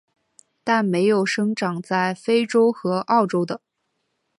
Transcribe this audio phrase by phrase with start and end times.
[0.63, 3.61] 但没有生长在非洲和澳洲的。